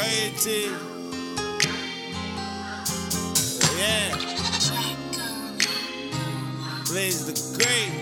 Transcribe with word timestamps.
Royalty. 0.00 0.70
Yeah. 3.76 4.16
Blaze 6.86 7.26
the 7.28 7.36
great. 7.58 7.92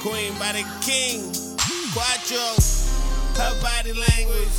Queen 0.00 0.32
by 0.38 0.52
the 0.52 0.64
king. 0.82 1.32
Quattro. 1.92 2.46
Her 3.42 3.60
body 3.60 3.92
language. 3.92 4.54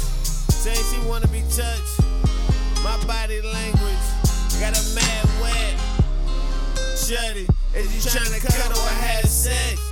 Say 0.51 0.75
she 0.75 1.07
wanna 1.07 1.27
be 1.27 1.41
touched. 1.43 2.01
My 2.83 2.99
body 3.07 3.41
language. 3.41 4.05
Got 4.59 4.75
a 4.75 4.83
mad 4.93 5.25
wet. 5.41 5.75
Shutty. 6.99 7.47
Is 7.75 7.95
you 7.95 8.11
tryna 8.11 8.41
cuddle 8.41 8.77
or 8.77 8.89
have 8.89 9.25
sex? 9.25 9.88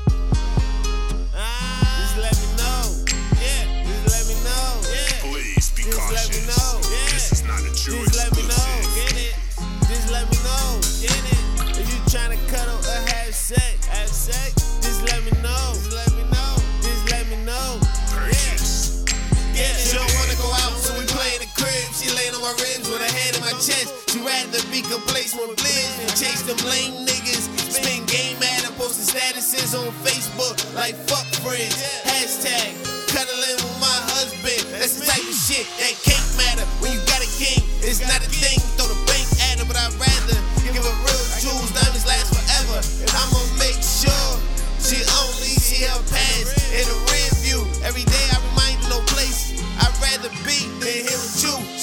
My 22.48 22.56
ribs 22.64 22.88
with 22.88 23.04
her 23.04 23.12
head 23.12 23.36
in 23.36 23.44
my 23.44 23.52
chest. 23.60 23.92
She 24.08 24.24
rather 24.24 24.64
be 24.72 24.80
complacent 24.80 25.44
with 25.44 25.60
blizz 25.60 26.00
and 26.00 26.12
chase 26.16 26.48
them 26.48 26.56
lame 26.64 27.04
niggas. 27.04 27.44
Spin 27.68 28.08
game 28.08 28.40
at 28.40 28.64
her, 28.64 28.72
posting 28.80 29.04
statuses 29.04 29.76
on 29.76 29.92
Facebook 30.00 30.56
like 30.72 30.96
fuck 31.12 31.28
friends. 31.44 31.76
Hashtag 32.08 32.72
cuddling 33.12 33.60
with 33.60 33.78
my 33.84 34.00
husband. 34.16 34.64
That's 34.80 34.96
the 34.96 35.04
type 35.12 35.28
of 35.28 35.36
shit 35.36 35.68
that 35.76 35.92
can't 36.08 36.30
matter 36.40 36.64
when 36.80 36.96
you 36.96 37.04
got 37.12 37.20
a 37.20 37.28
king. 37.36 37.60
It's 37.84 38.00
not 38.00 38.24
a 38.24 38.32
thing. 38.32 38.64
Throw 38.80 38.88
the 38.88 39.00
bank 39.12 39.28
at 39.52 39.60
her, 39.60 39.68
but 39.68 39.76
I'd 39.76 39.92
rather 40.00 40.40
give 40.64 40.80
her 40.80 40.98
real 41.04 41.24
jewels. 41.44 41.76
Diamonds 41.76 42.08
last 42.08 42.32
forever, 42.32 42.80
and 42.80 43.12
I'ma 43.12 43.44
make 43.60 43.84
sure 43.84 44.32
she 44.80 45.04
only 45.20 45.52
see 45.60 45.84
her 45.84 46.00
past 46.08 46.56
in 46.72 46.88
the 46.88 46.96
rear 47.12 47.32
view. 47.44 47.60
Every 47.84 48.08
day 48.08 48.26
I 48.32 48.40
remind 48.56 48.80
no 48.88 49.04
place 49.12 49.52
I'd 49.84 49.92
rather 50.00 50.32
be 50.48 50.64
than 50.80 51.04
here 51.04 51.20
with 51.20 51.44
you. 51.44 51.77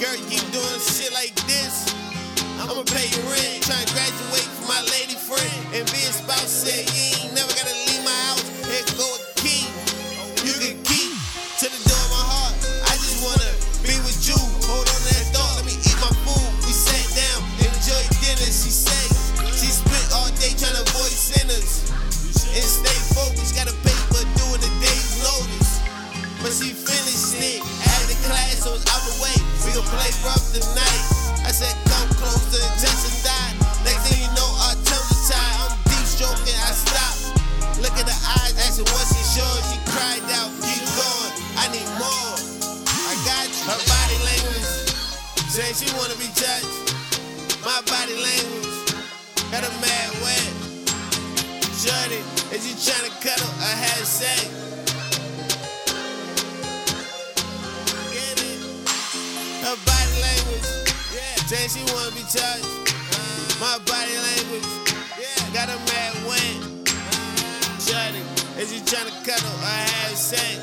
Girl, 0.00 0.16
keep 0.28 0.44
doing 0.52 0.80
shit 0.84 1.12
like 1.12 1.34
this. 1.48 1.88
I'ma 2.60 2.84
pay 2.84 3.08
your 3.16 3.24
rent. 3.32 3.64
Tryna 3.64 3.88
graduate 3.96 4.48
from 4.56 4.68
my 4.68 4.82
lady 4.92 5.16
friend. 5.16 5.56
And 5.72 5.86
be 5.88 6.04
a 6.04 6.12
spouse 6.12 6.52
said, 6.52 6.84
you 6.92 7.28
ain't 7.28 7.35
Rough 30.22 30.54
tonight. 30.54 31.02
I 31.42 31.50
said, 31.50 31.74
come 31.90 32.06
closer, 32.14 32.62
touch 32.78 33.02
and 33.10 33.18
die. 33.26 33.52
Next 33.82 34.06
thing 34.06 34.22
you 34.22 34.30
know, 34.38 34.50
our 34.66 34.78
tongues 34.86 35.10
are 35.10 35.34
tied. 35.34 35.56
I'm 35.66 35.74
deep 35.90 36.06
stroking, 36.06 36.54
I 36.62 36.70
stop. 36.74 37.14
Look 37.82 37.94
at 37.98 38.06
the 38.06 38.14
eyes, 38.38 38.54
asking 38.62 38.86
what 38.86 39.06
she 39.10 39.22
sure. 39.34 39.58
She 39.66 39.78
cried 39.90 40.22
out, 40.38 40.50
keep 40.62 40.82
going. 40.94 41.32
I 41.58 41.66
need 41.74 41.90
more. 41.98 42.38
I 42.86 43.14
got 43.26 43.50
you. 43.50 43.66
Her 43.66 43.78
body 43.82 44.18
language, 44.30 44.70
say 45.50 45.74
she 45.74 45.90
wanna 45.98 46.14
be 46.22 46.30
touched. 46.38 46.94
My 47.66 47.82
body 47.90 48.14
language, 48.14 48.94
got 49.50 49.66
her 49.66 49.74
mad 49.82 50.10
wet. 50.22 50.50
Shorty, 51.74 52.22
is 52.54 52.62
you 52.62 52.74
tryna 52.78 53.10
cuddle 53.22 53.50
or 53.58 53.74
have 53.74 54.06
sex? 54.06 54.65
Saying 61.46 61.70
she 61.70 61.94
wanna 61.94 62.10
be 62.10 62.22
touched. 62.22 62.66
Uh, 63.14 63.60
my 63.62 63.78
body 63.86 64.18
language, 64.18 64.66
yeah. 65.14 65.54
Got 65.54 65.68
her 65.68 65.78
mad 65.86 66.12
wet. 66.26 66.58
Uh, 66.90 67.78
Shorty, 67.78 68.18
is 68.60 68.74
you 68.74 68.80
tryna 68.82 69.14
cuddle 69.22 69.54
or 69.62 69.66
have 69.70 70.16
sex? 70.16 70.58